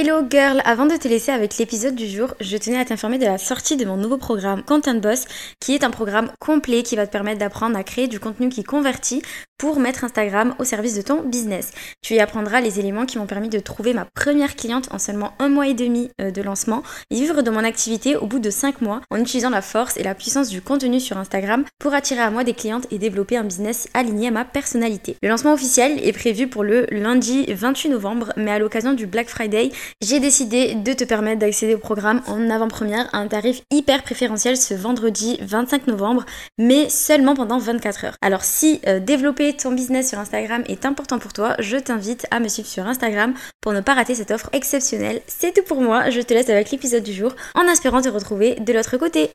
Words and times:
Hello 0.00 0.22
girl, 0.30 0.62
avant 0.64 0.86
de 0.86 0.96
te 0.96 1.08
laisser 1.08 1.32
avec 1.32 1.58
l'épisode 1.58 1.96
du 1.96 2.06
jour, 2.06 2.32
je 2.38 2.56
tenais 2.56 2.78
à 2.78 2.84
t'informer 2.84 3.18
de 3.18 3.24
la 3.24 3.36
sortie 3.36 3.76
de 3.76 3.84
mon 3.84 3.96
nouveau 3.96 4.16
programme 4.16 4.62
Content 4.62 4.94
Boss, 4.94 5.24
qui 5.58 5.74
est 5.74 5.82
un 5.82 5.90
programme 5.90 6.30
complet 6.38 6.84
qui 6.84 6.94
va 6.94 7.04
te 7.04 7.10
permettre 7.10 7.40
d'apprendre 7.40 7.76
à 7.76 7.82
créer 7.82 8.06
du 8.06 8.20
contenu 8.20 8.48
qui 8.48 8.62
convertit 8.62 9.22
pour 9.58 9.80
mettre 9.80 10.04
Instagram 10.04 10.54
au 10.60 10.64
service 10.64 10.94
de 10.94 11.02
ton 11.02 11.22
business. 11.22 11.72
Tu 12.00 12.14
y 12.14 12.20
apprendras 12.20 12.60
les 12.60 12.78
éléments 12.78 13.06
qui 13.06 13.18
m'ont 13.18 13.26
permis 13.26 13.48
de 13.48 13.58
trouver 13.58 13.92
ma 13.92 14.04
première 14.04 14.54
cliente 14.54 14.88
en 14.92 15.00
seulement 15.00 15.32
un 15.40 15.48
mois 15.48 15.66
et 15.66 15.74
demi 15.74 16.10
euh, 16.20 16.30
de 16.30 16.42
lancement 16.42 16.84
et 17.10 17.16
vivre 17.16 17.42
de 17.42 17.50
mon 17.50 17.64
activité 17.64 18.14
au 18.14 18.26
bout 18.26 18.38
de 18.38 18.50
5 18.50 18.80
mois 18.80 19.00
en 19.10 19.18
utilisant 19.18 19.50
la 19.50 19.60
force 19.60 19.96
et 19.96 20.04
la 20.04 20.14
puissance 20.14 20.48
du 20.48 20.62
contenu 20.62 21.00
sur 21.00 21.18
Instagram 21.18 21.64
pour 21.80 21.92
attirer 21.92 22.20
à 22.20 22.30
moi 22.30 22.44
des 22.44 22.54
clientes 22.54 22.86
et 22.92 22.98
développer 22.98 23.36
un 23.36 23.42
business 23.42 23.88
aligné 23.94 24.28
à 24.28 24.30
ma 24.30 24.44
personnalité. 24.44 25.16
Le 25.24 25.28
lancement 25.28 25.54
officiel 25.54 25.98
est 26.06 26.12
prévu 26.12 26.46
pour 26.46 26.62
le 26.62 26.86
lundi 26.92 27.52
28 27.52 27.88
novembre, 27.88 28.32
mais 28.36 28.52
à 28.52 28.60
l'occasion 28.60 28.92
du 28.92 29.08
Black 29.08 29.28
Friday, 29.28 29.72
j'ai 30.00 30.20
décidé 30.20 30.74
de 30.74 30.92
te 30.92 31.04
permettre 31.04 31.40
d'accéder 31.40 31.74
au 31.74 31.78
programme 31.78 32.22
en 32.26 32.50
avant-première 32.50 33.08
à 33.14 33.18
un 33.18 33.28
tarif 33.28 33.62
hyper 33.70 34.02
préférentiel 34.02 34.56
ce 34.56 34.74
vendredi 34.74 35.38
25 35.42 35.86
novembre, 35.86 36.24
mais 36.58 36.88
seulement 36.88 37.34
pendant 37.34 37.58
24 37.58 38.04
heures. 38.04 38.16
Alors 38.22 38.44
si 38.44 38.80
euh, 38.86 39.00
développer 39.00 39.54
ton 39.54 39.72
business 39.72 40.08
sur 40.08 40.18
Instagram 40.18 40.62
est 40.68 40.84
important 40.84 41.18
pour 41.18 41.32
toi, 41.32 41.54
je 41.58 41.76
t'invite 41.76 42.26
à 42.30 42.40
me 42.40 42.48
suivre 42.48 42.68
sur 42.68 42.86
Instagram 42.86 43.34
pour 43.60 43.72
ne 43.72 43.80
pas 43.80 43.94
rater 43.94 44.14
cette 44.14 44.30
offre 44.30 44.50
exceptionnelle. 44.52 45.20
C'est 45.26 45.54
tout 45.54 45.62
pour 45.62 45.80
moi, 45.80 46.10
je 46.10 46.20
te 46.20 46.34
laisse 46.34 46.50
avec 46.50 46.70
l'épisode 46.70 47.02
du 47.02 47.12
jour 47.12 47.34
en 47.54 47.62
espérant 47.62 48.02
te 48.02 48.08
retrouver 48.08 48.56
de 48.56 48.72
l'autre 48.72 48.96
côté. 48.96 49.30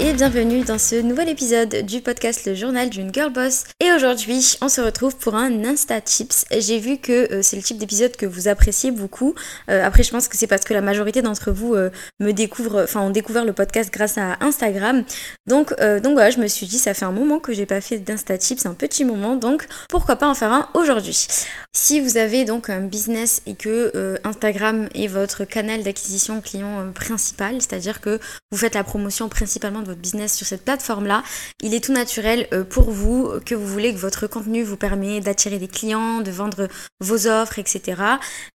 Et 0.00 0.12
bienvenue 0.14 0.64
dans 0.64 0.78
ce 0.78 0.96
nouvel 1.00 1.28
épisode 1.28 1.82
du 1.84 2.00
podcast 2.00 2.44
Le 2.44 2.54
journal 2.56 2.90
d'une 2.90 3.14
girl 3.14 3.32
boss. 3.32 3.64
Et 3.78 3.92
aujourd'hui, 3.92 4.56
on 4.60 4.68
se 4.68 4.80
retrouve 4.80 5.16
pour 5.16 5.36
un 5.36 5.64
Insta 5.64 6.00
Tips. 6.00 6.44
J'ai 6.50 6.80
vu 6.80 6.98
que 6.98 7.32
euh, 7.32 7.42
c'est 7.42 7.56
le 7.56 7.62
type 7.62 7.78
d'épisode 7.78 8.16
que 8.16 8.26
vous 8.26 8.48
appréciez 8.48 8.90
beaucoup. 8.90 9.34
Euh, 9.70 9.84
après, 9.84 10.02
je 10.02 10.10
pense 10.10 10.26
que 10.26 10.36
c'est 10.36 10.48
parce 10.48 10.64
que 10.64 10.74
la 10.74 10.80
majorité 10.80 11.22
d'entre 11.22 11.52
vous 11.52 11.74
euh, 11.74 11.90
me 12.18 12.32
découvrent, 12.32 12.82
enfin, 12.82 13.02
ont 13.02 13.10
découvert 13.10 13.44
le 13.44 13.52
podcast 13.52 13.92
grâce 13.92 14.18
à 14.18 14.36
Instagram. 14.40 15.04
Donc, 15.46 15.68
donc 15.78 16.14
voilà, 16.14 16.30
je 16.30 16.38
me 16.38 16.48
suis 16.48 16.66
dit, 16.66 16.78
ça 16.78 16.92
fait 16.92 17.04
un 17.04 17.12
moment 17.12 17.38
que 17.38 17.52
j'ai 17.52 17.66
pas 17.66 17.80
fait 17.80 17.98
d'Insta 17.98 18.38
Tips, 18.38 18.66
un 18.66 18.74
petit 18.74 19.04
moment, 19.04 19.36
donc 19.36 19.66
pourquoi 19.88 20.16
pas 20.16 20.26
en 20.26 20.34
faire 20.34 20.52
un 20.52 20.68
aujourd'hui? 20.74 21.26
Si 21.72 22.00
vous 22.00 22.16
avez 22.16 22.44
donc 22.44 22.68
un 22.70 22.80
business 22.80 23.42
et 23.46 23.54
que 23.54 24.18
Instagram 24.24 24.88
est 24.94 25.06
votre 25.06 25.44
canal 25.44 25.84
d'acquisition 25.84 26.40
client 26.40 26.90
principal, 26.92 27.60
c'est-à-dire 27.60 28.00
que 28.00 28.18
vous 28.50 28.58
faites 28.58 28.74
la 28.74 28.82
promotion 28.82 29.28
principalement 29.28 29.75
de 29.80 29.86
votre 29.86 30.00
business 30.00 30.34
sur 30.34 30.46
cette 30.46 30.64
plateforme-là, 30.64 31.22
il 31.62 31.74
est 31.74 31.84
tout 31.84 31.92
naturel 31.92 32.46
euh, 32.52 32.64
pour 32.64 32.90
vous 32.90 33.30
que 33.44 33.54
vous 33.54 33.66
voulez 33.66 33.92
que 33.92 33.98
votre 33.98 34.26
contenu 34.26 34.62
vous 34.62 34.76
permet 34.76 35.20
d'attirer 35.20 35.58
des 35.58 35.68
clients, 35.68 36.20
de 36.20 36.30
vendre 36.30 36.68
vos 37.00 37.26
offres, 37.26 37.58
etc. 37.58 38.02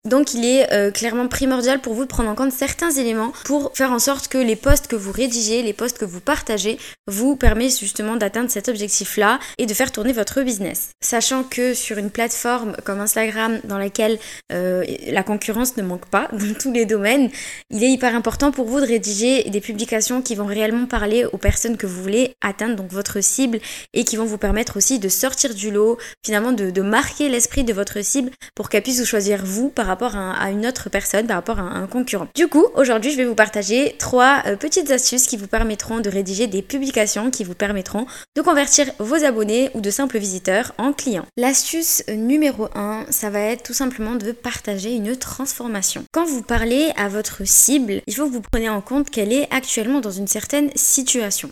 Donc 0.05 0.35
il 0.35 0.45
est 0.45 0.73
euh, 0.73 0.91
clairement 0.91 1.29
primordial 1.29 1.81
pour 1.81 1.95
vous 1.95 2.03
de 2.03 2.09
prendre 2.09 2.31
en 2.31 2.35
compte 2.35 2.53
certains 2.53 2.91
éléments 2.91 3.33
pour 3.45 3.73
faire 3.75 3.93
en 3.93 3.99
sorte 3.99 4.29
que 4.29 4.39
les 4.39 4.57
posts 4.57 4.87
que 4.87 4.97
vous 4.97 5.13
rédigez, 5.13 5.63
les 5.63 5.73
posts 5.73 5.99
que 5.99 6.05
vous 6.05 6.21
partagez, 6.21 6.79
vous 7.07 7.37
permettent 7.37 7.79
justement 7.79 8.17
d'atteindre 8.17 8.51
cet 8.51 8.69
objectif-là 8.69 9.39
et 9.59 9.67
de 9.67 9.75
faire 9.75 9.93
tourner 9.93 10.13
votre 10.13 10.43
business. 10.43 10.91
Sachant 11.03 11.45
que 11.45 11.75
sur 11.75 11.99
une 11.99 12.11
plateforme 12.11 12.77
comme 12.85 13.01
Instagram 13.01 13.61
dans 13.65 13.79
laquelle 13.79 14.19
euh, 14.53 14.85
la 15.09 15.23
concurrence 15.23 15.77
ne 15.77 15.83
manque 15.83 16.07
pas 16.07 16.29
dans 16.33 16.55
tous 16.59 16.73
les 16.73 16.87
domaines, 16.87 17.31
il 17.71 17.83
est 17.85 17.91
hyper 17.91 18.15
important 18.15 18.53
pour 18.53 18.67
vous 18.67 18.81
de 18.81 18.87
rédiger 18.87 19.45
des 19.45 19.61
publications 19.61 20.23
qui 20.23 20.35
vont 20.35 20.47
réellement 20.47 20.87
parler 20.87 21.10
aux 21.33 21.39
personnes 21.39 21.77
que 21.77 21.87
vous 21.87 22.03
voulez 22.03 22.35
atteindre, 22.41 22.77
donc 22.77 22.91
votre 22.91 23.21
cible, 23.21 23.59
et 23.93 24.05
qui 24.05 24.17
vont 24.17 24.25
vous 24.25 24.39
permettre 24.39 24.77
aussi 24.77 24.99
de 24.99 25.09
sortir 25.09 25.55
du 25.55 25.71
lot, 25.71 25.99
finalement 26.25 26.53
de, 26.53 26.81
marquer 26.81 27.29
l'esprit 27.29 27.63
de 27.63 27.73
votre 27.73 28.03
cible 28.03 28.31
pour 28.55 28.69
qu'elle 28.69 28.83
puisse 28.83 28.99
vous 28.99 29.07
choisir 29.07 29.45
vous 29.45 29.69
par 29.69 29.87
rapport 29.87 30.17
à, 30.17 30.51
une 30.51 30.67
autre 30.67 30.89
personne, 30.89 31.27
par 31.27 31.37
rapport 31.37 31.59
à 31.59 31.63
un, 31.63 31.87
concurrent. 31.87 32.29
Du 32.35 32.49
coup, 32.49 32.67
aujourd'hui, 32.75 33.11
je 33.11 33.17
vais 33.17 33.27
vous 33.27 33.35
partager 33.35 33.97
trois 33.99 34.43
euh, 34.47 34.57
petites 34.57 34.91
astuces 34.91 35.27
qui 35.27 35.37
vous 35.37 35.47
permettront 35.47 36.01
de 36.01 36.09
rédiger 36.09 36.47
des 36.47 36.63
publications 36.63 37.31
qui 37.31 37.45
vous 37.45 37.55
permettront 37.55 38.07
de 38.37 38.43
convertir 38.43 38.87
vos 38.99 39.23
abonnés 39.25 39.71
ou 39.75 39.81
de 39.81 39.91
simples 39.91 40.19
visiteurs 40.19 40.73
en 40.79 40.93
clients. 40.93 41.27
L'astuce 41.37 42.03
numéro 42.09 42.69
1, 42.75 43.07
ça 43.11 43.31
va 43.31 43.41
être 43.41 43.63
tout 43.63 43.75
simplement 43.75 44.15
de 44.15 44.33
partager 44.33 44.95
une 44.95 45.17
transformation. 45.17 46.05
Quand 46.13 46.25
vous 46.25 46.43
parlez 46.43 46.91
à 46.97 47.09
votre 47.09 47.47
cible, 47.47 48.03
il 48.07 48.15
faut 48.15 48.27
que 48.27 48.33
vous 48.33 48.41
preniez 48.41 48.69
en 48.69 48.81
compte 48.81 49.11
qu'elle 49.11 49.33
est 49.33 49.49
actuellement 49.51 50.01
dans 50.01 50.11
une 50.11 50.29
certaine 50.29 50.71
situation, 50.75 51.00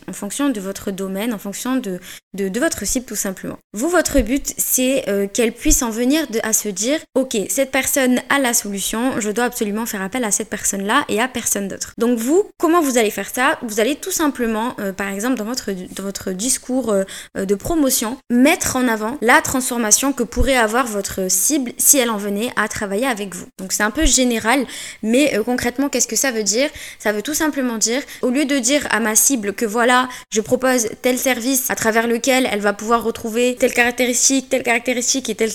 en 0.07 0.13
fonction 0.13 0.49
de 0.49 0.59
votre 0.59 0.91
domaine, 0.91 1.33
en 1.33 1.37
fonction 1.37 1.75
de, 1.75 1.99
de, 2.33 2.59
votre 2.59 2.85
cible 2.85 3.05
tout 3.05 3.15
simplement. 3.15 3.57
Vous, 3.73 3.89
votre 3.89 4.19
but, 4.21 4.53
c'est 4.57 5.07
euh, 5.07 5.27
qu'elle 5.27 5.53
puisse 5.53 5.81
en 5.81 5.89
venir 5.89 6.25
à 6.43 6.53
se 6.53 6.69
dire, 6.69 6.99
ok, 7.15 7.37
cette 7.49 7.71
personne 7.71 8.19
a 8.29 8.39
la 8.39 8.53
solution, 8.53 9.19
je 9.19 9.29
dois 9.31 9.45
absolument 9.45 9.85
faire 9.85 10.01
appel 10.01 10.23
à 10.23 10.31
cette 10.31 10.49
personne-là 10.49 11.05
et 11.09 11.21
à 11.21 11.27
personne 11.27 11.67
d'autre. 11.67 11.93
Donc 11.97 12.17
vous, 12.17 12.43
comment 12.57 12.81
vous 12.81 12.97
allez 12.97 13.11
faire 13.11 13.29
ça? 13.33 13.57
Vous 13.61 13.79
allez 13.79 13.95
tout 13.95 14.11
simplement, 14.11 14.75
euh, 14.79 14.91
par 14.91 15.09
exemple, 15.09 15.35
dans 15.35 15.45
votre, 15.45 15.71
dans 15.71 16.03
votre 16.03 16.31
discours 16.31 16.91
euh, 16.91 17.03
de 17.35 17.55
promotion, 17.55 18.17
mettre 18.29 18.75
en 18.75 18.87
avant 18.87 19.17
la 19.21 19.41
transformation 19.41 20.13
que 20.13 20.23
pourrait 20.23 20.57
avoir 20.57 20.85
votre 20.85 21.29
cible 21.29 21.71
si 21.77 21.97
elle 21.97 22.09
en 22.09 22.17
venait 22.17 22.51
à 22.55 22.67
travailler 22.67 23.07
avec 23.07 23.35
vous. 23.35 23.47
Donc 23.57 23.71
c'est 23.71 23.83
un 23.83 23.91
peu 23.91 24.05
général, 24.05 24.65
mais 25.03 25.39
concrètement, 25.45 25.89
qu'est-ce 25.89 26.07
que 26.07 26.15
ça 26.15 26.31
veut 26.31 26.43
dire? 26.43 26.69
Ça 26.99 27.11
veut 27.11 27.21
tout 27.21 27.33
simplement 27.33 27.77
dire, 27.77 28.01
au 28.21 28.29
lieu 28.29 28.45
de 28.45 28.57
dire 28.59 28.87
à 28.91 28.99
ma 28.99 29.15
cible 29.15 29.28
que 29.37 29.65
voilà, 29.65 30.09
je 30.31 30.41
propose 30.41 30.87
tel 31.01 31.17
service 31.17 31.69
à 31.69 31.75
travers 31.75 32.07
lequel 32.07 32.47
elle 32.51 32.61
va 32.61 32.73
pouvoir 32.73 33.03
retrouver 33.03 33.55
telle 33.55 33.73
caractéristique, 33.73 34.49
telle 34.49 34.63
caractéristique 34.63 35.29
et 35.29 35.35
telle 35.35 35.51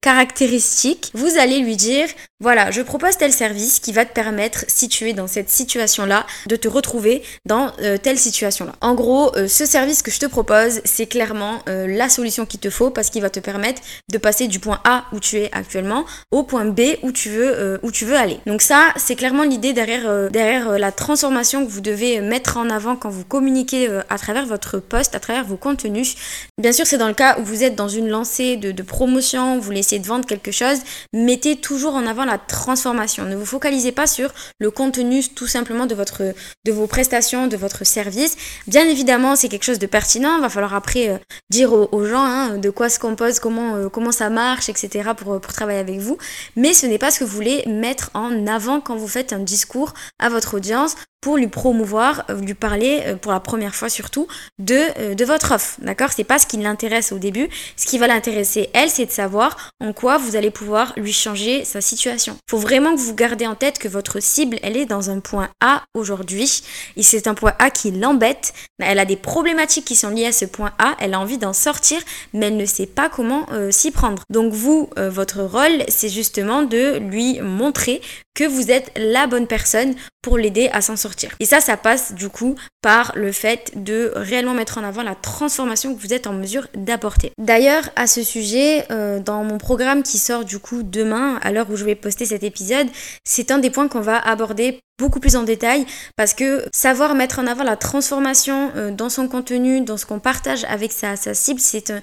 caractéristique, 0.00 1.10
vous 1.14 1.38
allez 1.38 1.60
lui 1.60 1.76
dire 1.76 2.08
voilà, 2.38 2.70
je 2.70 2.82
propose 2.82 3.16
tel 3.16 3.32
service 3.32 3.78
qui 3.78 3.92
va 3.92 4.04
te 4.04 4.12
permettre, 4.12 4.66
si 4.68 4.90
tu 4.90 5.08
es 5.08 5.14
dans 5.14 5.26
cette 5.26 5.48
situation-là, 5.48 6.26
de 6.48 6.56
te 6.56 6.68
retrouver 6.68 7.22
dans 7.46 7.72
euh, 7.80 7.96
telle 7.96 8.18
situation-là. 8.18 8.72
En 8.82 8.94
gros, 8.94 9.34
euh, 9.36 9.48
ce 9.48 9.64
service 9.64 10.02
que 10.02 10.10
je 10.10 10.20
te 10.20 10.26
propose, 10.26 10.82
c'est 10.84 11.06
clairement 11.06 11.60
euh, 11.70 11.86
la 11.86 12.10
solution 12.10 12.44
qu'il 12.44 12.60
te 12.60 12.68
faut 12.68 12.90
parce 12.90 13.08
qu'il 13.08 13.22
va 13.22 13.30
te 13.30 13.40
permettre 13.40 13.80
de 14.12 14.18
passer 14.18 14.48
du 14.48 14.58
point 14.58 14.80
A 14.84 15.06
où 15.12 15.18
tu 15.18 15.38
es 15.38 15.48
actuellement 15.52 16.04
au 16.30 16.42
point 16.42 16.66
B 16.66 16.80
où 17.02 17.10
tu 17.10 17.30
veux, 17.30 17.80
où 17.82 17.90
tu 17.90 18.04
veux 18.04 18.16
aller. 18.16 18.38
Donc 18.44 18.60
ça, 18.60 18.92
c'est 18.96 19.16
clairement 19.16 19.44
l'idée 19.44 19.72
derrière, 19.72 20.30
derrière 20.30 20.78
la 20.78 20.92
transformation 20.92 21.64
que 21.64 21.70
vous 21.70 21.80
devez 21.80 22.20
mettre 22.20 22.58
en 22.58 22.68
avant 22.68 22.96
quand 22.96 23.05
vous 23.08 23.24
communiquez 23.24 23.88
euh, 23.88 24.02
à 24.08 24.18
travers 24.18 24.46
votre 24.46 24.78
poste, 24.78 25.14
à 25.14 25.20
travers 25.20 25.44
vos 25.44 25.56
contenus. 25.56 26.14
Bien 26.58 26.72
sûr, 26.72 26.86
c'est 26.86 26.98
dans 26.98 27.08
le 27.08 27.14
cas 27.14 27.38
où 27.38 27.44
vous 27.44 27.62
êtes 27.62 27.74
dans 27.74 27.88
une 27.88 28.08
lancée 28.08 28.56
de, 28.56 28.82
promotion, 28.82 29.58
vous 29.58 29.72
essayer 29.72 30.00
de 30.00 30.06
vendre 30.06 30.26
quelque 30.26 30.50
chose, 30.50 30.78
mettez 31.12 31.56
toujours 31.56 31.94
en 31.94 32.06
avant 32.06 32.24
la 32.24 32.38
transformation. 32.38 33.24
Ne 33.24 33.36
vous 33.36 33.46
focalisez 33.46 33.92
pas 33.92 34.06
sur 34.06 34.32
le 34.58 34.70
contenu 34.70 35.22
tout 35.28 35.46
simplement 35.46 35.86
de, 35.86 35.94
votre, 35.94 36.34
de 36.64 36.72
vos 36.72 36.86
prestations, 36.86 37.46
de 37.46 37.56
votre 37.56 37.84
service. 37.84 38.36
Bien 38.66 38.86
évidemment, 38.86 39.36
c'est 39.36 39.48
quelque 39.48 39.64
chose 39.64 39.78
de 39.78 39.86
pertinent. 39.86 40.36
Il 40.36 40.42
va 40.42 40.48
falloir 40.48 40.74
après 40.74 41.08
euh, 41.08 41.18
dire 41.50 41.72
aux, 41.72 42.04
gens 42.04 42.24
hein, 42.24 42.58
de 42.58 42.70
quoi 42.70 42.88
se 42.88 42.98
compose, 42.98 43.40
comment, 43.40 43.76
euh, 43.76 43.88
comment 43.88 44.12
ça 44.12 44.30
marche, 44.30 44.68
etc. 44.68 45.10
Pour, 45.16 45.40
pour 45.40 45.52
travailler 45.52 45.80
avec 45.80 45.98
vous. 45.98 46.18
Mais 46.54 46.74
ce 46.74 46.86
n'est 46.86 46.98
pas 46.98 47.10
ce 47.10 47.20
que 47.20 47.24
vous 47.24 47.34
voulez 47.34 47.64
mettre 47.66 48.10
en 48.14 48.46
avant 48.46 48.80
quand 48.80 48.96
vous 48.96 49.08
faites 49.08 49.32
un 49.32 49.40
discours 49.40 49.94
à 50.18 50.28
votre 50.28 50.54
audience 50.54 50.96
pour 51.20 51.36
lui 51.36 51.48
promouvoir, 51.48 52.24
euh, 52.30 52.40
lui 52.40 52.54
parler 52.54 53.02
euh, 53.06 53.16
pour 53.16 53.32
la 53.32 53.40
première 53.40 53.74
fois 53.74 53.88
surtout 53.88 54.28
de, 54.58 54.78
euh, 54.98 55.14
de 55.14 55.24
votre 55.24 55.52
offre. 55.52 55.76
D'accord? 55.80 56.10
C'est 56.14 56.24
pas 56.24 56.38
ce 56.38 56.46
qui 56.46 56.56
l'intéresse 56.56 57.12
au 57.12 57.18
début. 57.18 57.48
Ce 57.76 57.86
qui 57.86 57.98
va 57.98 58.06
l'intéresser, 58.06 58.70
elle, 58.74 58.90
c'est 58.90 59.06
de 59.06 59.10
savoir 59.10 59.70
en 59.80 59.92
quoi 59.92 60.18
vous 60.18 60.36
allez 60.36 60.50
pouvoir 60.50 60.92
lui 60.96 61.12
changer 61.12 61.64
sa 61.64 61.80
situation. 61.80 62.36
Faut 62.48 62.58
vraiment 62.58 62.94
que 62.94 63.00
vous 63.00 63.14
gardez 63.14 63.46
en 63.46 63.54
tête 63.54 63.78
que 63.78 63.88
votre 63.88 64.20
cible, 64.20 64.58
elle 64.62 64.76
est 64.76 64.86
dans 64.86 65.10
un 65.10 65.20
point 65.20 65.48
A 65.60 65.82
aujourd'hui. 65.94 66.62
Et 66.96 67.02
c'est 67.02 67.26
un 67.26 67.34
point 67.34 67.54
A 67.58 67.70
qui 67.70 67.90
l'embête. 67.90 68.52
Elle 68.78 68.98
a 68.98 69.04
des 69.04 69.16
problématiques 69.16 69.84
qui 69.84 69.96
sont 69.96 70.10
liées 70.10 70.26
à 70.26 70.32
ce 70.32 70.44
point 70.44 70.72
A. 70.78 70.94
Elle 71.00 71.14
a 71.14 71.20
envie 71.20 71.38
d'en 71.38 71.52
sortir, 71.52 72.00
mais 72.34 72.46
elle 72.46 72.56
ne 72.56 72.66
sait 72.66 72.86
pas 72.86 73.08
comment 73.08 73.46
s'y 73.70 73.90
prendre. 73.90 74.22
Donc 74.30 74.52
vous, 74.52 74.90
votre 74.96 75.42
rôle, 75.42 75.84
c'est 75.88 76.08
justement 76.08 76.62
de 76.62 76.98
lui 76.98 77.40
montrer 77.40 78.00
que 78.36 78.44
vous 78.44 78.70
êtes 78.70 78.92
la 78.96 79.26
bonne 79.26 79.46
personne 79.46 79.94
pour 80.26 80.38
l'aider 80.38 80.68
à 80.72 80.80
s'en 80.80 80.96
sortir. 80.96 81.30
Et 81.38 81.44
ça, 81.44 81.60
ça 81.60 81.76
passe 81.76 82.12
du 82.12 82.28
coup 82.28 82.56
par 82.82 83.12
le 83.14 83.30
fait 83.30 83.70
de 83.76 84.10
réellement 84.16 84.54
mettre 84.54 84.76
en 84.76 84.82
avant 84.82 85.04
la 85.04 85.14
transformation 85.14 85.94
que 85.94 86.02
vous 86.02 86.12
êtes 86.12 86.26
en 86.26 86.32
mesure 86.32 86.66
d'apporter. 86.74 87.30
D'ailleurs, 87.38 87.84
à 87.94 88.08
ce 88.08 88.24
sujet, 88.24 88.86
euh, 88.90 89.20
dans 89.20 89.44
mon 89.44 89.58
programme 89.58 90.02
qui 90.02 90.18
sort 90.18 90.44
du 90.44 90.58
coup 90.58 90.82
demain, 90.82 91.38
à 91.42 91.52
l'heure 91.52 91.70
où 91.70 91.76
je 91.76 91.84
vais 91.84 91.94
poster 91.94 92.24
cet 92.24 92.42
épisode, 92.42 92.88
c'est 93.24 93.52
un 93.52 93.60
des 93.60 93.70
points 93.70 93.86
qu'on 93.86 94.00
va 94.00 94.18
aborder 94.18 94.80
beaucoup 94.98 95.20
plus 95.20 95.36
en 95.36 95.42
détail 95.42 95.86
parce 96.16 96.34
que 96.34 96.64
savoir 96.72 97.14
mettre 97.14 97.38
en 97.38 97.46
avant 97.46 97.64
la 97.64 97.76
transformation 97.76 98.70
euh, 98.76 98.90
dans 98.90 99.08
son 99.08 99.28
contenu, 99.28 99.80
dans 99.82 99.96
ce 99.96 100.06
qu'on 100.06 100.18
partage 100.18 100.64
avec 100.64 100.92
sa, 100.92 101.16
sa 101.16 101.34
cible, 101.34 101.60
c'est 101.60 101.90
un, 101.90 102.00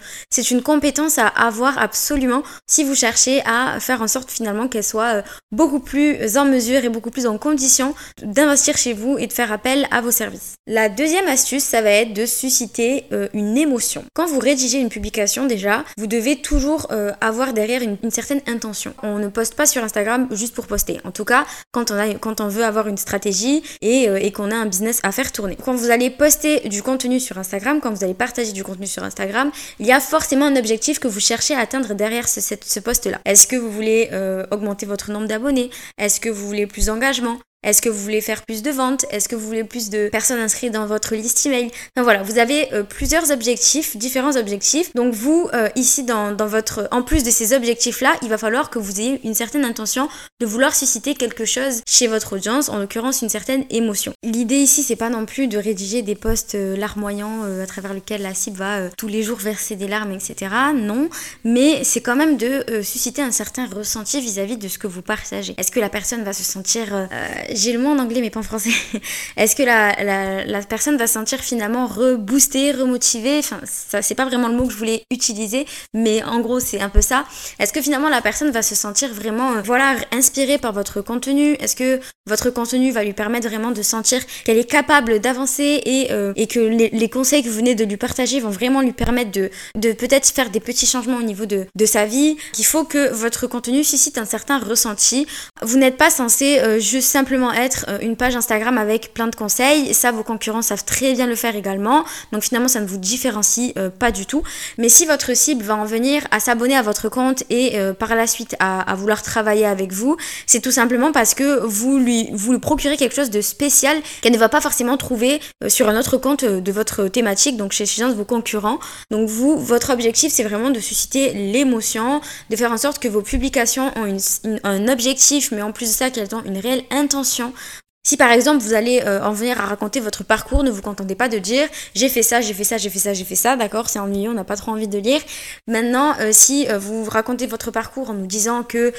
une 0.52 0.62
compétence 0.62 1.18
à 1.18 1.28
avoir 1.28 1.78
absolument 1.80 2.44
si 2.68 2.84
vous 2.84 2.96
cherchez 2.96 3.42
à 3.46 3.80
faire 3.80 4.02
en 4.02 4.08
sorte 4.08 4.30
finalement 4.30 4.68
qu'elle 4.68 4.84
soit 4.84 5.16
euh, 5.16 5.22
beaucoup 5.52 5.80
plus 5.80 6.38
en 6.38 6.46
mesure 6.46 6.84
et 6.84 6.90
beaucoup 6.90 7.12
plus 7.12 7.26
en 7.26 7.38
condition 7.38 7.96
d'investir 8.22 8.78
chez 8.78 8.94
vous 8.94 9.18
et 9.18 9.28
de 9.28 9.34
faire 9.34 9.52
appel 9.52 9.88
à 9.92 10.02
vos 10.02 10.12
services. 10.12 10.56
La 10.68 10.90
deuxième 10.90 11.28
astuce, 11.28 11.64
ça 11.64 11.82
va 11.82 11.90
être 11.90 12.14
de 12.14 12.26
susciter 12.26 13.06
euh, 13.12 13.28
une 13.34 13.58
émotion. 13.58 14.04
Quand 14.14 14.28
vous 14.28 14.40
rédigez 14.40 14.78
une 14.80 14.90
publication 14.90 15.46
déjà, 15.46 15.84
vous 15.98 16.08
devez 16.08 16.42
toujours 16.42 16.88
avoir 17.22 17.54
derrière 17.54 17.82
une, 17.82 17.98
une 18.04 18.12
certaine 18.12 18.42
intention. 18.48 18.94
On 19.04 19.18
ne 19.18 19.28
poste 19.28 19.56
pas 19.56 19.66
sur 19.66 19.84
Instagram 19.84 20.28
juste 20.32 20.54
pour 20.54 20.68
poster. 20.68 21.00
En 21.04 21.12
tout 21.12 21.26
cas, 21.26 21.46
quand 21.72 21.92
on, 21.92 21.96
a, 21.96 22.14
quand 22.16 22.42
on 22.42 22.48
veut 22.48 22.64
avoir 22.64 22.83
une 22.88 22.98
stratégie 22.98 23.64
et, 23.82 24.10
euh, 24.10 24.18
et 24.18 24.32
qu'on 24.32 24.52
a 24.52 24.56
un 24.56 24.66
business 24.66 25.00
à 25.04 25.12
faire 25.12 25.32
tourner. 25.32 25.58
Quand 25.64 25.76
vous 25.76 25.90
allez 25.90 26.10
poster 26.10 26.62
du 26.70 26.82
contenu 26.82 27.20
sur 27.20 27.38
Instagram, 27.38 27.80
quand 27.82 27.92
vous 27.92 28.04
allez 28.04 28.14
partager 28.14 28.52
du 28.52 28.64
contenu 28.64 28.88
sur 28.88 29.04
Instagram, 29.04 29.52
il 29.80 29.86
y 29.86 29.92
a 29.92 30.00
forcément 30.00 30.46
un 30.46 30.56
objectif 30.56 31.00
que 31.00 31.08
vous 31.08 31.20
cherchez 31.20 31.56
à 31.56 31.60
atteindre 31.60 31.94
derrière 31.94 32.28
ce, 32.28 32.42
ce 32.42 32.80
post-là. 32.80 33.20
Est-ce 33.26 33.48
que 33.48 33.56
vous 33.56 33.72
voulez 33.72 34.10
euh, 34.12 34.46
augmenter 34.52 34.86
votre 34.86 35.12
nombre 35.12 35.28
d'abonnés? 35.28 35.70
Est-ce 35.98 36.20
que 36.20 36.30
vous 36.30 36.46
voulez 36.46 36.68
plus 36.68 36.88
d'engagement? 36.88 37.40
Est-ce 37.64 37.82
que 37.82 37.90
vous 37.90 38.00
voulez 38.00 38.22
faire 38.22 38.42
plus 38.44 38.62
de 38.62 38.72
ventes? 38.72 39.06
Est-ce 39.10 39.30
que 39.30 39.36
vous 39.36 39.46
voulez 39.46 39.64
plus 39.64 39.90
de 39.90 40.10
personnes 40.10 40.40
inscrites 40.40 40.74
dans 40.74 40.86
votre 40.86 41.16
liste 41.16 41.46
email? 41.46 41.68
Enfin, 41.96 42.04
voilà, 42.04 42.22
vous 42.22 42.38
avez 42.38 42.74
euh, 42.74 42.84
plusieurs 42.84 43.32
objectifs, 43.32 43.96
différents 43.96 44.36
objectifs. 44.36 44.94
Donc 44.96 45.14
vous, 45.14 45.50
euh, 45.54 45.70
ici, 45.76 46.04
dans, 46.04 46.36
votre, 46.46 46.90
en 46.92 47.04
plus 47.04 47.24
de 47.24 47.32
ces 47.32 47.54
objectifs-là, 47.54 48.16
il 48.22 48.30
va 48.30 48.38
falloir 48.38 48.70
que 48.70 48.80
vous 48.80 49.00
ayez 49.00 49.22
une 49.24 49.34
certaine 49.34 49.64
intention 49.64 50.10
de 50.42 50.46
vouloir 50.46 50.76
susciter 50.76 51.16
quelque 51.16 51.46
chose 51.46 51.82
chez 51.88 52.08
votre 52.08 52.34
audience, 52.34 52.68
en 52.68 52.80
l'occurrence 52.80 53.22
une 53.22 53.30
certaine 53.30 53.64
émotion. 53.70 54.14
L'idée 54.24 54.58
ici, 54.58 54.84
c'est 54.84 54.98
pas 54.98 55.10
non 55.10 55.26
plus 55.26 55.48
de 55.48 55.58
rédiger 55.58 56.02
des 56.02 56.16
posts 56.16 56.56
euh, 56.56 56.76
larmoyants 56.76 57.44
à 57.62 57.66
travers 57.66 57.94
lesquels 57.94 58.22
la 58.22 58.34
cible 58.34 58.58
va 58.58 58.90
tous 58.98 59.08
les 59.08 59.24
jours 59.24 59.38
verser 59.38 59.76
des 59.76 59.88
larmes, 59.88 60.12
etc. 60.12 60.52
Non, 60.76 61.10
mais 61.44 61.84
c'est 61.84 62.02
quand 62.02 62.16
même 62.16 62.38
de 62.38 62.82
susciter 62.82 63.22
un 63.22 63.32
certain 63.32 63.68
ressenti 63.68 64.20
vis-à-vis 64.20 64.56
-vis 64.56 64.58
de 64.58 64.68
ce 64.68 64.78
que 64.78 64.88
vous 64.88 65.02
partagez. 65.02 65.56
Est-ce 65.58 65.72
que 65.72 65.80
la 65.80 65.90
personne 65.90 66.24
va 66.24 66.34
se 66.34 66.44
sentir 66.44 67.08
j'ai 67.54 67.74
le 67.74 67.80
mot 67.80 67.90
en 67.90 68.00
anglais 68.00 68.22
mais 68.22 68.30
pas 68.30 68.40
en 68.40 68.44
français. 68.44 68.72
Est-ce 69.38 69.56
que 69.56 69.64
la, 69.64 70.44
la, 70.46 70.62
personne 70.62 70.98
va 70.98 71.08
se 71.08 71.14
sentir 71.14 71.40
finalement 71.40 71.88
reboostée, 71.88 72.72
remotivée? 72.72 73.40
Enfin, 73.40 73.60
ça 73.66 74.02
c'est 74.02 74.16
pas 74.16 74.26
vraiment 74.26 74.48
le 74.48 74.56
mot 74.56 74.66
que 74.66 74.74
je 74.74 74.78
voulais 74.78 75.04
utiliser, 75.12 75.66
mais 75.94 76.24
en 76.24 76.40
gros 76.40 76.60
c'est 76.60 76.82
un 76.82 76.90
peu 76.90 77.02
ça. 77.02 77.26
Est-ce 77.60 77.74
que 77.74 77.82
finalement 77.82 78.10
la 78.10 78.22
personne 78.22 78.52
va 78.52 78.62
se 78.62 78.76
sentir 78.76 79.14
vraiment, 79.14 79.54
euh, 79.54 79.62
voilà, 79.64 79.96
inspirée 80.12 80.58
par 80.58 80.74
votre 80.74 81.02
contenu? 81.02 81.54
Est-ce 81.54 81.76
que 81.76 82.00
votre 82.26 82.50
contenu 82.50 82.92
va 82.92 83.04
lui 83.04 83.14
permettre 83.14 83.48
vraiment 83.48 83.72
de 83.72 83.82
sentir 83.82 84.22
qu'elle 84.46 84.58
est 84.58 84.70
capable 84.70 85.20
d'avancer 85.20 85.82
et, 85.86 86.12
euh, 86.12 86.34
et 86.36 86.48
que 86.48 86.60
les, 86.60 87.10
conseils 87.10 87.44
que 87.44 87.50
vous 87.50 87.56
venez 87.56 87.76
de 87.76 87.84
lui 87.84 87.98
partager 87.98 88.40
vont 88.40 88.50
vraiment 88.50 88.82
lui 88.82 88.94
permettre 88.94 89.32
de, 89.32 89.50
de 89.76 89.92
peut-être 89.92 90.28
faire 90.28 90.50
des 90.50 90.60
petits 90.60 90.86
changements 90.86 91.18
au 91.18 91.24
niveau 91.24 91.46
de, 91.46 91.68
de 91.76 91.86
sa 91.86 92.06
vie 92.06 92.38
Qu'il 92.54 92.66
faut 92.66 92.86
que 92.86 93.12
votre 93.12 93.48
contenu 93.48 93.84
suscite 93.84 94.18
un 94.18 94.26
certain 94.26 94.58
ressenti? 94.60 95.28
Vous 95.62 95.78
n'êtes 95.78 95.98
pas 95.98 96.10
censé 96.10 96.60
euh, 96.60 96.80
juste 96.80 97.10
simplement 97.10 97.43
être 97.52 97.86
euh, 97.88 97.98
une 98.02 98.16
page 98.16 98.36
Instagram 98.36 98.78
avec 98.78 99.14
plein 99.14 99.28
de 99.28 99.36
conseils. 99.36 99.94
Ça, 99.94 100.12
vos 100.12 100.24
concurrents 100.24 100.62
savent 100.62 100.86
très 100.86 101.14
bien 101.14 101.28
le 101.28 101.36
faire 101.36 101.56
également. 101.56 102.04
Donc 102.32 102.44
finalement, 102.44 102.68
ça 102.68 102.80
ne 102.80 102.86
vous 102.86 102.98
différencie 102.98 103.74
euh, 103.78 103.90
pas 103.90 104.12
du 104.12 104.26
tout. 104.26 104.44
Mais 104.78 104.90
si 104.90 105.06
votre 105.06 105.36
cible 105.36 105.64
va 105.64 105.76
en 105.76 105.86
venir 105.86 106.24
à 106.32 106.40
s'abonner 106.40 106.76
à 106.76 106.82
votre 106.82 107.10
compte 107.10 107.44
et 107.50 107.80
euh, 107.80 107.94
par 107.94 108.16
la 108.16 108.28
suite 108.28 108.56
à, 108.60 108.94
vouloir 108.96 109.22
travailler 109.22 109.66
avec 109.66 109.92
vous, 109.92 110.18
c'est 110.46 110.62
tout 110.62 110.72
simplement 110.72 111.12
parce 111.12 111.34
que 111.34 111.66
vous 111.66 111.98
lui, 111.98 112.30
vous 112.34 112.58
procurez 112.60 112.98
quelque 112.98 113.16
chose 113.16 113.30
de 113.30 113.42
spécial 113.42 113.98
qu'elle 114.22 114.34
ne 114.34 114.38
va 114.38 114.50
pas 114.50 114.62
forcément 114.62 114.98
trouver 114.98 115.40
sur 115.68 115.90
un 115.90 116.00
autre 116.00 116.18
compte 116.18 116.46
de 116.46 116.72
votre 116.72 117.08
thématique, 117.08 117.58
donc 117.58 117.72
chez, 117.72 117.86
chez 117.86 118.04
un 118.04 118.10
de 118.10 118.14
vos 118.14 118.26
concurrents. 118.26 118.80
Donc 119.12 119.28
vous, 119.28 119.58
votre 119.58 119.92
objectif, 119.92 120.32
c'est 120.32 120.44
vraiment 120.44 120.70
de 120.70 120.80
susciter 120.80 121.34
l'émotion, 121.34 122.22
de 122.50 122.56
faire 122.56 122.72
en 122.72 122.78
sorte 122.78 123.00
que 123.00 123.08
vos 123.08 123.22
publications 123.22 123.92
ont 123.96 124.18
un 124.64 124.88
objectif, 124.88 125.52
mais 125.52 125.62
en 125.62 125.72
plus 125.72 125.88
de 125.88 125.94
ça, 125.94 126.10
qu'elles 126.10 126.34
ont 126.36 126.44
une 126.44 126.58
réelle 126.58 126.84
intention 126.92 127.33
conscient 127.34 127.83
si 128.06 128.18
par 128.18 128.32
exemple 128.32 128.62
vous 128.62 128.74
allez 128.74 129.02
euh, 129.06 129.22
en 129.22 129.32
venir 129.32 129.62
à 129.62 129.66
raconter 129.66 130.02
votre 130.02 130.26
parcours, 130.26 130.64
ne 130.64 130.70
vous 130.70 130.82
contentez 130.82 131.16
pas 131.16 131.30
de 131.30 131.38
dire 131.38 131.70
j'ai 131.96 132.10
fait 132.10 132.22
ça, 132.22 132.42
j'ai 132.42 132.54
fait 132.54 132.66
ça, 132.66 132.78
j'ai 132.78 132.90
fait 132.90 133.00
ça, 133.00 133.14
j'ai 133.14 133.24
fait 133.24 133.36
ça, 133.36 133.56
d'accord, 133.56 133.90
c'est 133.90 134.00
ennuyeux, 134.00 134.30
on 134.30 134.34
n'a 134.34 134.44
pas 134.44 134.58
trop 134.58 134.72
envie 134.74 134.90
de 134.90 134.98
lire. 134.98 135.22
Maintenant, 135.68 136.14
euh, 136.20 136.32
si 136.34 136.68
euh, 136.68 136.78
vous 136.78 137.06
racontez 137.06 137.48
votre 137.48 137.72
parcours 137.72 138.10
en 138.10 138.14
nous 138.14 138.28
disant 138.28 138.64
que 138.64 138.92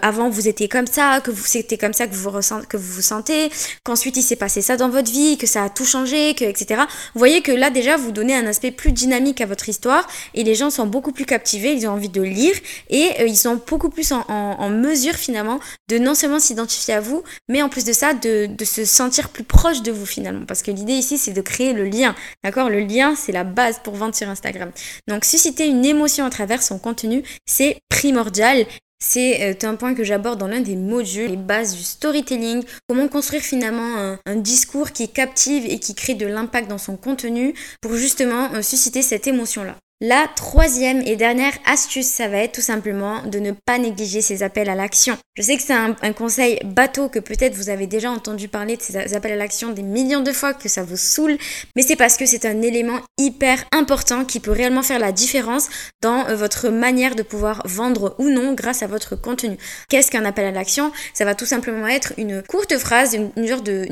avant 0.00 0.30
vous 0.30 0.48
étiez 0.48 0.68
comme 0.68 0.86
ça, 0.86 1.20
que 1.20 1.30
vous 1.30 1.44
c'était 1.44 1.76
comme 1.76 1.92
ça 1.92 2.06
que 2.06 2.14
vous, 2.14 2.30
que 2.66 2.78
vous 2.78 2.92
vous 2.94 3.02
sentez, 3.02 3.50
qu'ensuite 3.84 4.16
il 4.16 4.22
s'est 4.22 4.36
passé 4.36 4.62
ça 4.62 4.78
dans 4.78 4.88
votre 4.88 5.10
vie, 5.10 5.36
que 5.36 5.46
ça 5.46 5.64
a 5.64 5.68
tout 5.68 5.84
changé, 5.84 6.34
que 6.34 6.44
etc. 6.44 6.80
Vous 7.12 7.18
voyez 7.18 7.42
que 7.42 7.52
là 7.52 7.68
déjà 7.68 7.98
vous 7.98 8.10
donnez 8.10 8.34
un 8.34 8.46
aspect 8.46 8.70
plus 8.70 8.92
dynamique 8.92 9.42
à 9.42 9.46
votre 9.46 9.68
histoire 9.68 10.06
et 10.32 10.44
les 10.44 10.54
gens 10.54 10.70
sont 10.70 10.86
beaucoup 10.86 11.12
plus 11.12 11.26
captivés, 11.26 11.74
ils 11.74 11.86
ont 11.86 11.92
envie 11.92 12.08
de 12.08 12.22
lire 12.22 12.54
et 12.88 13.26
ils 13.26 13.36
sont 13.36 13.60
beaucoup 13.66 13.90
plus 13.90 14.12
en, 14.12 14.24
en 14.28 14.70
mesure 14.70 15.14
finalement 15.14 15.60
de 15.88 15.98
non 15.98 16.14
seulement 16.14 16.40
s'identifier 16.40 16.94
à 16.94 17.00
vous, 17.00 17.22
mais 17.48 17.60
en 17.60 17.68
plus 17.68 17.84
de 17.84 17.92
ça 17.92 18.14
de 18.14 18.45
de, 18.46 18.64
se 18.64 18.84
sentir 18.84 19.28
plus 19.28 19.44
proche 19.44 19.82
de 19.82 19.92
vous 19.92 20.06
finalement. 20.06 20.46
Parce 20.46 20.62
que 20.62 20.70
l'idée 20.70 20.94
ici, 20.94 21.18
c'est 21.18 21.32
de 21.32 21.40
créer 21.40 21.72
le 21.72 21.84
lien. 21.84 22.14
D'accord? 22.44 22.70
Le 22.70 22.80
lien, 22.80 23.14
c'est 23.16 23.32
la 23.32 23.44
base 23.44 23.80
pour 23.82 23.94
vendre 23.94 24.14
sur 24.14 24.28
Instagram. 24.28 24.70
Donc, 25.08 25.24
susciter 25.24 25.66
une 25.66 25.84
émotion 25.84 26.24
à 26.24 26.30
travers 26.30 26.62
son 26.62 26.78
contenu, 26.78 27.22
c'est 27.46 27.78
primordial. 27.88 28.66
C'est 28.98 29.42
euh, 29.42 29.68
un 29.68 29.74
point 29.74 29.94
que 29.94 30.04
j'aborde 30.04 30.40
dans 30.40 30.48
l'un 30.48 30.60
des 30.60 30.76
modules, 30.76 31.28
les 31.28 31.36
bases 31.36 31.76
du 31.76 31.82
storytelling, 31.82 32.64
comment 32.88 33.08
construire 33.08 33.42
finalement 33.42 33.96
un, 33.98 34.18
un, 34.24 34.36
discours 34.36 34.92
qui 34.92 35.10
captive 35.10 35.66
et 35.66 35.78
qui 35.78 35.94
crée 35.94 36.14
de 36.14 36.26
l'impact 36.26 36.68
dans 36.68 36.78
son 36.78 36.96
contenu 36.96 37.54
pour 37.82 37.94
justement 37.94 38.54
euh, 38.54 38.62
susciter 38.62 39.02
cette 39.02 39.26
émotion-là. 39.26 39.76
La 40.02 40.28
troisième 40.28 41.00
et 41.06 41.16
dernière 41.16 41.54
astuce, 41.64 42.04
ça 42.04 42.28
va 42.28 42.36
être 42.36 42.56
tout 42.56 42.60
simplement 42.60 43.22
de 43.22 43.38
ne 43.38 43.52
pas 43.52 43.78
négliger 43.78 44.20
ces 44.20 44.42
appels 44.42 44.68
à 44.68 44.74
l'action. 44.74 45.16
Je 45.36 45.42
sais 45.42 45.56
que 45.56 45.62
c'est 45.62 45.72
un, 45.72 45.94
conseil 46.12 46.60
bateau 46.66 47.08
que 47.08 47.18
peut-être 47.18 47.54
vous 47.54 47.70
avez 47.70 47.86
déjà 47.86 48.10
entendu 48.10 48.46
parler 48.46 48.76
de 48.76 48.82
ces 48.82 49.14
appels 49.14 49.32
à 49.32 49.36
l'action 49.36 49.70
des 49.70 49.80
millions 49.80 50.20
de 50.20 50.32
fois, 50.32 50.52
que 50.52 50.68
ça 50.68 50.82
vous 50.82 50.98
saoule, 50.98 51.38
mais 51.76 51.82
c'est 51.82 51.96
parce 51.96 52.18
que 52.18 52.26
c'est 52.26 52.44
un 52.44 52.60
élément 52.60 53.00
hyper 53.16 53.64
important 53.72 54.26
qui 54.26 54.38
peut 54.38 54.50
réellement 54.50 54.82
faire 54.82 54.98
la 54.98 55.12
différence 55.12 55.70
dans 56.02 56.28
euh, 56.28 56.36
votre 56.36 56.68
manière 56.68 57.14
de 57.14 57.22
pouvoir 57.22 57.62
vendre 57.64 58.16
ou 58.18 58.28
non 58.28 58.52
grâce 58.52 58.82
à 58.82 58.86
votre 58.86 59.16
contenu. 59.16 59.56
Qu'est-ce 59.88 60.10
qu'un 60.10 60.26
appel 60.26 60.44
à 60.44 60.50
l'action? 60.50 60.92
Ça 61.14 61.24
va 61.24 61.34
tout 61.34 61.46
simplement 61.46 61.86
être 61.86 62.12
une 62.18 62.42
courte 62.42 62.76
phrase, 62.76 63.14
une, 63.14 63.46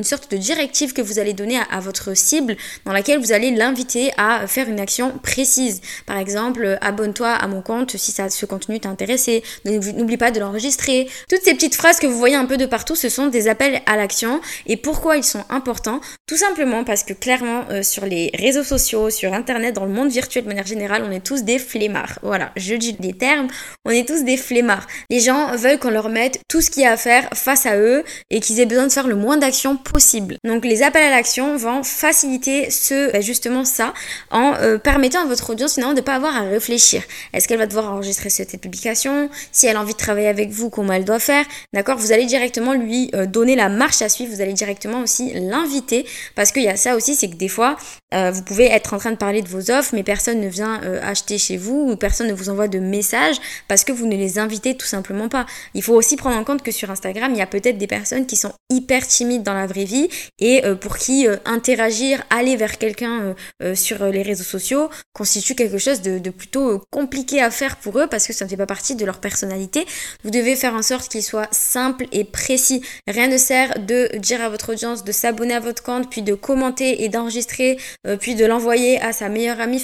sorte, 0.04 0.30
de, 0.30 0.36
directive 0.36 0.92
que 0.92 1.00
vous 1.00 1.18
allez 1.18 1.32
donner 1.32 1.60
à 1.70 1.80
votre 1.80 2.14
cible 2.14 2.58
dans 2.84 2.92
laquelle 2.92 3.20
vous 3.20 3.32
allez 3.32 3.50
l'inviter 3.52 4.12
à 4.18 4.46
faire 4.46 4.68
une 4.68 4.80
action 4.80 5.16
précise. 5.22 5.80
Par 6.06 6.18
exemple, 6.18 6.78
abonne-toi 6.80 7.30
à 7.30 7.46
mon 7.46 7.62
compte 7.62 7.96
si 7.96 8.12
ça, 8.12 8.28
ce 8.28 8.46
contenu 8.46 8.80
t'a 8.80 8.88
intéressé. 8.88 9.42
N'oublie 9.64 10.16
pas 10.16 10.30
de 10.30 10.40
l'enregistrer. 10.40 11.08
Toutes 11.28 11.42
ces 11.42 11.54
petites 11.54 11.74
phrases 11.74 11.98
que 11.98 12.06
vous 12.06 12.18
voyez 12.18 12.36
un 12.36 12.46
peu 12.46 12.56
de 12.56 12.66
partout, 12.66 12.94
ce 12.94 13.08
sont 13.08 13.28
des 13.28 13.48
appels 13.48 13.80
à 13.86 13.96
l'action. 13.96 14.40
Et 14.66 14.76
pourquoi 14.76 15.16
ils 15.16 15.24
sont 15.24 15.44
importants? 15.50 16.00
Tout 16.26 16.36
simplement 16.36 16.84
parce 16.84 17.02
que 17.02 17.12
clairement, 17.12 17.64
euh, 17.70 17.82
sur 17.82 18.06
les 18.06 18.30
réseaux 18.34 18.64
sociaux, 18.64 19.10
sur 19.10 19.32
Internet, 19.32 19.74
dans 19.74 19.84
le 19.84 19.92
monde 19.92 20.10
virtuel 20.10 20.44
de 20.44 20.48
manière 20.48 20.66
générale, 20.66 21.04
on 21.06 21.10
est 21.10 21.24
tous 21.24 21.42
des 21.42 21.58
flemmards. 21.58 22.18
Voilà, 22.22 22.50
je 22.56 22.74
dis 22.74 22.92
des 22.92 23.12
termes, 23.12 23.48
on 23.84 23.90
est 23.90 24.06
tous 24.06 24.24
des 24.24 24.36
flemmards. 24.36 24.86
Les 25.10 25.20
gens 25.20 25.56
veulent 25.56 25.78
qu'on 25.78 25.90
leur 25.90 26.08
mette 26.08 26.40
tout 26.48 26.60
ce 26.60 26.70
qu'il 26.70 26.82
y 26.82 26.86
a 26.86 26.92
à 26.92 26.96
faire 26.96 27.28
face 27.34 27.66
à 27.66 27.76
eux 27.76 28.04
et 28.30 28.40
qu'ils 28.40 28.60
aient 28.60 28.66
besoin 28.66 28.86
de 28.86 28.92
faire 28.92 29.06
le 29.06 29.16
moins 29.16 29.36
d'actions 29.36 29.76
possible. 29.76 30.36
Donc 30.44 30.64
les 30.64 30.82
appels 30.82 31.02
à 31.02 31.10
l'action 31.10 31.56
vont 31.56 31.82
faciliter 31.82 32.70
ce, 32.70 33.12
bah, 33.12 33.20
justement 33.20 33.64
ça, 33.64 33.94
en 34.30 34.54
euh, 34.54 34.78
permettant 34.78 35.22
à 35.22 35.26
votre 35.26 35.50
audience 35.50 35.78
de 35.90 35.96
ne 35.96 36.00
pas 36.00 36.14
avoir 36.14 36.36
à 36.36 36.42
réfléchir. 36.42 37.02
Est-ce 37.32 37.48
qu'elle 37.48 37.58
va 37.58 37.66
devoir 37.66 37.92
enregistrer 37.92 38.30
cette 38.30 38.60
publication? 38.60 39.28
Si 39.52 39.66
elle 39.66 39.76
a 39.76 39.80
envie 39.80 39.92
de 39.92 39.98
travailler 39.98 40.28
avec 40.28 40.50
vous, 40.50 40.70
comment 40.70 40.92
elle 40.92 41.04
doit 41.04 41.18
faire? 41.18 41.44
D'accord 41.72 41.98
Vous 41.98 42.12
allez 42.12 42.26
directement 42.26 42.72
lui 42.72 43.10
euh, 43.14 43.26
donner 43.26 43.56
la 43.56 43.68
marche 43.68 44.02
à 44.02 44.08
suivre. 44.08 44.34
Vous 44.34 44.40
allez 44.40 44.52
directement 44.52 45.00
aussi 45.00 45.32
l'inviter. 45.34 46.06
Parce 46.34 46.52
qu'il 46.52 46.62
y 46.62 46.68
a 46.68 46.76
ça 46.76 46.96
aussi, 46.96 47.14
c'est 47.14 47.28
que 47.28 47.36
des 47.36 47.48
fois, 47.48 47.76
euh, 48.14 48.30
vous 48.30 48.42
pouvez 48.42 48.66
être 48.66 48.94
en 48.94 48.98
train 48.98 49.10
de 49.10 49.16
parler 49.16 49.42
de 49.42 49.48
vos 49.48 49.70
offres, 49.70 49.94
mais 49.94 50.02
personne 50.02 50.40
ne 50.40 50.48
vient 50.48 50.82
euh, 50.82 51.00
acheter 51.02 51.38
chez 51.38 51.56
vous 51.56 51.90
ou 51.90 51.96
personne 51.96 52.28
ne 52.28 52.34
vous 52.34 52.48
envoie 52.48 52.68
de 52.68 52.78
messages 52.78 53.36
parce 53.68 53.84
que 53.84 53.92
vous 53.92 54.06
ne 54.06 54.16
les 54.16 54.38
invitez 54.38 54.76
tout 54.76 54.86
simplement 54.86 55.28
pas. 55.28 55.46
Il 55.74 55.82
faut 55.82 55.94
aussi 55.94 56.16
prendre 56.16 56.36
en 56.36 56.44
compte 56.44 56.62
que 56.62 56.70
sur 56.70 56.90
Instagram, 56.90 57.32
il 57.32 57.38
y 57.38 57.42
a 57.42 57.46
peut-être 57.46 57.78
des 57.78 57.86
personnes 57.86 58.26
qui 58.26 58.36
sont 58.36 58.52
hyper 58.70 59.06
timides 59.06 59.42
dans 59.42 59.54
la 59.54 59.66
vraie 59.66 59.84
vie 59.84 60.08
et 60.38 60.62
pour 60.80 60.96
qui 60.96 61.26
interagir, 61.44 62.22
aller 62.30 62.56
vers 62.56 62.78
quelqu'un 62.78 63.34
sur 63.74 64.04
les 64.06 64.22
réseaux 64.22 64.44
sociaux 64.44 64.88
constitue 65.12 65.54
quelque 65.54 65.73
chose 65.78 66.02
de, 66.02 66.30
plutôt 66.30 66.82
compliqué 66.90 67.40
à 67.40 67.50
faire 67.50 67.76
pour 67.76 67.98
eux 67.98 68.06
parce 68.06 68.26
que 68.26 68.32
ça 68.32 68.44
ne 68.44 68.50
fait 68.50 68.56
pas 68.56 68.66
partie 68.66 68.96
de 68.96 69.04
leur 69.04 69.20
personnalité. 69.20 69.86
Vous 70.24 70.30
devez 70.30 70.56
faire 70.56 70.74
en 70.74 70.82
sorte 70.82 71.10
qu'il 71.10 71.22
soit 71.22 71.52
simple 71.52 72.06
et 72.12 72.24
précis. 72.24 72.82
Rien 73.06 73.28
ne 73.28 73.38
sert 73.38 73.78
de 73.80 74.16
dire 74.18 74.42
à 74.42 74.48
votre 74.48 74.72
audience 74.72 75.04
de 75.04 75.12
s'abonner 75.12 75.54
à 75.54 75.60
votre 75.60 75.82
compte, 75.82 76.10
puis 76.10 76.22
de 76.22 76.34
commenter 76.34 77.04
et 77.04 77.08
d'enregistrer, 77.08 77.78
euh, 78.06 78.16
puis 78.16 78.34
de 78.34 78.44
l'envoyer 78.44 79.00
à 79.00 79.12
sa 79.12 79.28
meilleure 79.28 79.60
amie. 79.60 79.82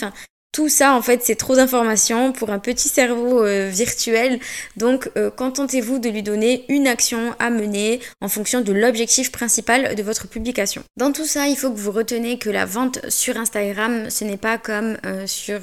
Tout 0.53 0.69
ça, 0.69 0.95
en 0.95 1.03
fait, 1.03 1.21
c'est 1.23 1.37
trop 1.37 1.55
d'informations 1.55 2.33
pour 2.33 2.51
un 2.51 2.59
petit 2.59 2.89
cerveau 2.89 3.45
euh, 3.45 3.69
virtuel. 3.69 4.41
Donc, 4.77 5.09
euh, 5.17 5.31
contentez-vous 5.31 6.01
de 6.01 6.09
lui 6.09 6.25
donner 6.25 6.65
une 6.69 6.89
action 6.89 7.37
à 7.39 7.51
mener 7.51 8.01
en 8.21 8.29
fonction 8.29 8.61
de 8.61 8.73
l'objectif 8.73 9.31
principal 9.31 9.95
de 9.95 10.03
votre 10.03 10.27
publication. 10.27 10.83
Dans 10.97 11.13
tout 11.13 11.25
ça, 11.25 11.47
il 11.47 11.57
faut 11.57 11.71
que 11.71 11.79
vous 11.79 11.93
retenez 11.93 12.39
que 12.39 12.51
la 12.51 12.67
vente 12.67 12.99
sur 13.09 13.37
Instagram, 13.37 14.11
ce 14.11 14.25
n'est 14.25 14.37
pas 14.37 14.59
comme 14.59 14.99
euh, 15.07 15.25
sur 15.29 15.61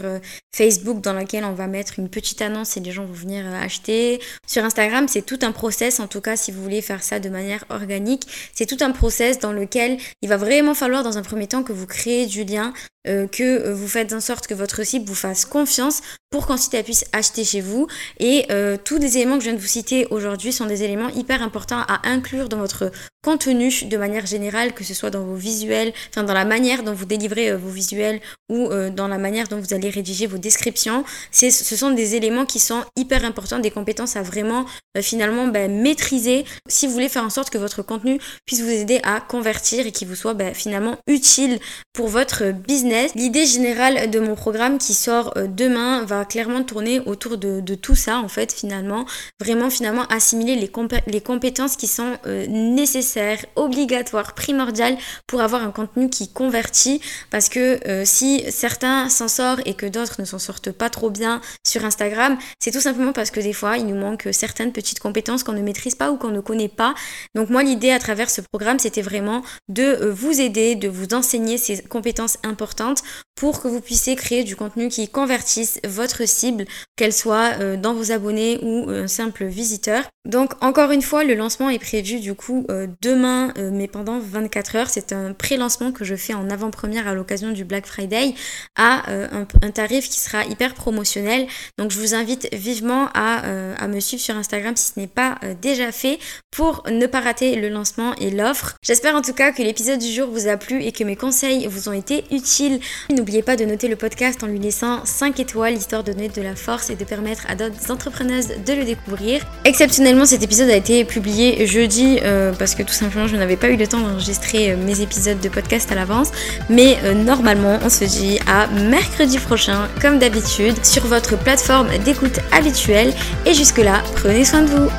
Facebook 0.57 1.01
dans 1.01 1.13
laquelle 1.13 1.45
on 1.45 1.53
va 1.53 1.67
mettre 1.67 1.99
une 1.99 2.09
petite 2.09 2.41
annonce 2.41 2.77
et 2.77 2.79
les 2.79 2.91
gens 2.91 3.05
vont 3.05 3.13
venir 3.13 3.45
acheter. 3.61 4.19
Sur 4.47 4.65
Instagram, 4.65 5.07
c'est 5.07 5.21
tout 5.21 5.39
un 5.43 5.51
process, 5.51 5.99
en 5.99 6.07
tout 6.07 6.21
cas, 6.21 6.35
si 6.35 6.51
vous 6.51 6.63
voulez 6.63 6.81
faire 6.81 7.03
ça 7.03 7.19
de 7.19 7.29
manière 7.29 7.63
organique, 7.69 8.23
c'est 8.53 8.65
tout 8.65 8.83
un 8.83 8.91
process 8.91 9.37
dans 9.39 9.53
lequel 9.53 9.97
il 10.21 10.29
va 10.29 10.37
vraiment 10.37 10.73
falloir 10.73 11.03
dans 11.03 11.17
un 11.19 11.21
premier 11.21 11.47
temps 11.47 11.63
que 11.63 11.73
vous 11.73 11.85
créez 11.85 12.25
du 12.25 12.43
lien 12.43 12.73
euh, 13.07 13.25
que 13.25 13.43
euh, 13.43 13.73
vous 13.73 13.87
faites 13.87 14.11
en 14.11 14.19
sorte 14.19 14.47
que 14.47 14.53
votre 14.53 14.83
cible 14.83 15.05
vous 15.05 15.15
fasse 15.15 15.45
confiance 15.45 16.01
pour 16.29 16.45
qu'ensuite 16.45 16.73
elle 16.73 16.83
puisse 16.83 17.05
acheter 17.13 17.45
chez 17.45 17.61
vous. 17.61 17.87
Et 18.19 18.45
euh, 18.51 18.75
tous 18.83 18.97
les 18.97 19.17
éléments 19.17 19.37
que 19.37 19.43
je 19.43 19.49
viens 19.49 19.55
de 19.55 19.61
vous 19.61 19.67
citer 19.67 20.07
aujourd'hui 20.11 20.51
sont 20.51 20.65
des 20.65 20.83
éléments 20.83 21.07
hyper 21.09 21.41
importants 21.41 21.83
à 21.87 22.01
inclure 22.09 22.49
dans 22.49 22.57
votre 22.57 22.91
contenu 23.23 23.71
de 23.85 23.97
manière 23.97 24.25
générale, 24.25 24.73
que 24.73 24.83
ce 24.83 24.93
soit 24.93 25.09
dans 25.09 25.23
vos 25.23 25.35
visuels, 25.35 25.93
enfin 26.09 26.23
dans 26.23 26.33
la 26.33 26.43
manière 26.43 26.83
dont 26.83 26.93
vous 26.93 27.05
délivrez 27.05 27.55
vos 27.55 27.69
visuels 27.69 28.19
ou 28.49 28.69
dans 28.95 29.07
la 29.07 29.17
manière 29.17 29.47
dont 29.47 29.59
vous 29.59 29.73
allez 29.73 29.89
rédiger 29.89 30.27
vos 30.27 30.37
descriptions. 30.47 31.03
Ce 31.31 31.49
sont 31.51 31.91
des 31.91 32.15
éléments 32.15 32.45
qui 32.45 32.59
sont 32.59 32.83
hyper 32.95 33.21
importants, 33.25 33.59
des 33.59 33.71
compétences 33.71 34.15
à 34.15 34.23
vraiment 34.23 34.65
finalement 35.01 35.47
ben, 35.47 35.71
maîtriser 35.71 36.45
si 36.67 36.87
vous 36.87 36.93
voulez 36.93 37.09
faire 37.09 37.23
en 37.23 37.29
sorte 37.29 37.49
que 37.49 37.57
votre 37.57 37.81
contenu 37.83 38.19
puisse 38.45 38.61
vous 38.61 38.69
aider 38.83 38.99
à 39.03 39.19
convertir 39.19 39.85
et 39.85 39.91
qu'il 39.91 40.07
vous 40.07 40.15
soit 40.15 40.33
ben, 40.33 40.53
finalement 40.53 40.95
utile 41.07 41.59
pour 41.93 42.07
votre 42.07 42.51
business 42.51 42.87
L'idée 43.15 43.45
générale 43.45 44.09
de 44.09 44.19
mon 44.19 44.35
programme 44.35 44.77
qui 44.77 44.93
sort 44.93 45.33
euh, 45.35 45.47
demain 45.47 46.03
va 46.05 46.25
clairement 46.25 46.63
tourner 46.63 46.99
autour 47.01 47.37
de, 47.37 47.61
tout 47.75 47.95
ça 47.95 48.17
en 48.17 48.27
fait 48.27 48.53
finalement. 48.53 49.05
Vraiment 49.39 49.69
finalement 49.69 50.05
assimiler 50.07 50.55
les, 50.55 50.71
les 51.07 51.21
compétences 51.21 51.75
qui 51.75 51.87
sont 51.87 52.17
euh, 52.25 52.45
nécessaires, 52.47 53.43
obligatoires, 53.55 54.33
primordiales 54.33 54.97
pour 55.27 55.41
avoir 55.41 55.63
un 55.63 55.71
contenu 55.71 56.09
qui 56.09 56.29
convertit. 56.31 57.01
Parce 57.29 57.49
que 57.49 57.79
euh, 57.87 58.03
si 58.05 58.43
certains 58.51 59.09
s'en 59.09 59.27
sortent 59.27 59.61
et 59.65 59.73
que 59.73 59.85
d'autres 59.85 60.21
ne 60.21 60.25
s'en 60.27 60.39
sortent 60.39 60.71
pas 60.71 60.89
trop 60.89 61.09
bien 61.09 61.41
sur 61.65 61.83
Instagram, 61.83 62.37
c'est 62.59 62.71
tout 62.71 62.81
simplement 62.81 63.13
parce 63.13 63.31
que 63.31 63.39
des 63.39 63.53
fois 63.53 63.77
il 63.77 63.87
nous 63.87 63.95
manque 63.95 64.27
certaines 64.31 64.71
petites 64.71 64.99
compétences 64.99 65.43
qu'on 65.43 65.53
ne 65.53 65.61
maîtrise 65.61 65.95
pas 65.95 66.11
ou 66.11 66.17
qu'on 66.17 66.29
ne 66.29 66.41
connaît 66.41 66.67
pas. 66.67 66.93
Donc 67.33 67.49
moi 67.49 67.63
l'idée 67.63 67.91
à 67.91 67.99
travers 67.99 68.29
ce 68.29 68.41
programme 68.41 68.79
c'était 68.79 69.01
vraiment 69.01 69.43
de 69.67 70.09
vous 70.09 70.39
aider, 70.39 70.75
de 70.75 70.87
vous 70.87 71.13
enseigner 71.13 71.57
ces 71.57 71.81
compétences 71.81 72.37
importantes 72.43 73.03
pour 73.37 73.61
que 73.61 73.67
vous 73.67 73.81
puissiez 73.81 74.15
créer 74.15 74.43
du 74.43 74.55
contenu 74.55 74.89
qui 74.89 75.07
convertisse 75.07 75.79
votre 75.87 76.27
cible, 76.27 76.65
qu'elle 76.95 77.13
soit 77.13 77.59
euh, 77.59 77.77
dans 77.77 77.93
vos 77.93 78.11
abonnés 78.11 78.59
ou 78.63 78.89
un 78.89 79.07
simple 79.07 79.45
visiteur. 79.45 80.03
Donc 80.25 80.53
encore 80.61 80.91
une 80.91 81.03
fois, 81.03 81.23
le 81.23 81.35
lancement 81.35 81.69
est 81.69 81.79
prévu 81.79 82.19
du 82.19 82.33
coup 82.33 82.65
euh, 82.69 82.87
demain, 83.01 83.53
euh, 83.57 83.69
mais 83.71 83.87
pendant 83.87 84.19
24 84.19 84.75
heures. 84.75 84.89
C'est 84.89 85.13
un 85.13 85.33
pré-lancement 85.33 85.91
que 85.91 86.03
je 86.03 86.15
fais 86.15 86.33
en 86.33 86.49
avant-première 86.49 87.07
à 87.07 87.13
l'occasion 87.13 87.51
du 87.51 87.63
Black 87.63 87.85
Friday 87.85 88.33
à 88.75 89.03
un, 89.11 89.71
tarif 89.71 90.09
qui 90.09 90.16
sera 90.19 90.45
hyper 90.45 90.73
promotionnel. 90.73 91.47
Donc 91.77 91.91
je 91.91 91.99
vous 91.99 92.13
invite 92.15 92.47
vivement 92.53 93.09
à, 93.13 93.41
à 93.77 93.87
me 93.87 93.99
suivre 93.99 94.21
sur 94.21 94.35
Instagram 94.35 94.75
si 94.75 94.93
ce 94.93 94.99
n'est 94.99 95.07
pas 95.07 95.37
déjà 95.61 95.91
fait 95.91 96.19
pour 96.51 96.83
ne 96.89 97.05
pas 97.05 97.21
rater 97.21 97.55
le 97.55 97.69
lancement 97.69 98.13
et 98.15 98.31
l'offre. 98.31 98.75
J'espère 98.81 99.15
en 99.15 99.21
tout 99.21 99.33
cas 99.33 99.51
que 99.51 99.61
l'épisode 99.61 99.99
du 99.99 100.11
jour 100.11 100.29
vous 100.29 100.47
a 100.47 100.57
plu 100.57 100.83
et 100.83 100.91
que 100.91 101.03
mes 101.03 101.15
conseils 101.15 101.67
vous 101.67 101.89
ont 101.89 101.93
été 101.93 102.23
utiles 102.31 102.79
N'oubliez 103.09 103.41
pas 103.41 103.55
de 103.55 103.65
noter 103.65 103.87
le 103.87 103.95
podcast 103.95 104.43
en 104.43 104.47
lui 104.47 104.59
laissant 104.59 105.05
5 105.05 105.39
étoiles, 105.39 105.73
histoire 105.73 106.03
de 106.03 106.11
donner 106.11 106.29
de 106.29 106.41
la 106.41 106.55
force 106.55 106.89
et 106.89 106.95
de 106.95 107.03
permettre 107.03 107.45
à 107.49 107.55
d'autres 107.55 107.91
entrepreneuses 107.91 108.47
de 108.65 108.73
le 108.73 108.83
découvrir. 108.83 109.45
Exceptionnellement, 109.65 110.25
cet 110.25 110.43
épisode 110.43 110.69
a 110.69 110.75
été 110.75 111.05
publié 111.05 111.65
jeudi 111.67 112.19
euh, 112.23 112.53
parce 112.53 112.75
que 112.75 112.83
tout 112.83 112.93
simplement, 112.93 113.27
je 113.27 113.35
n'avais 113.35 113.57
pas 113.57 113.69
eu 113.69 113.77
le 113.77 113.87
temps 113.87 113.99
d'enregistrer 113.99 114.71
euh, 114.71 114.77
mes 114.77 115.01
épisodes 115.01 115.39
de 115.39 115.49
podcast 115.49 115.91
à 115.91 115.95
l'avance. 115.95 116.31
Mais 116.69 116.97
euh, 117.03 117.13
normalement, 117.13 117.79
on 117.83 117.89
se 117.89 118.03
dit 118.03 118.39
à 118.47 118.67
mercredi 118.67 119.39
prochain, 119.39 119.87
d'habitude, 120.15 120.83
sur 120.83 121.05
votre 121.05 121.37
plateforme 121.37 121.89
d'écoute 122.05 122.39
habituelle. 122.51 123.13
Et 123.45 123.53
jusque-là, 123.53 124.01
prenez 124.15 124.45
soin 124.45 124.61
de 124.61 124.67
vous. 124.67 124.89